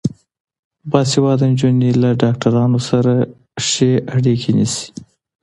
[0.91, 3.13] باسواده نجونې له ډاکټرانو سره
[3.67, 4.87] ښه اړیکه نیسي.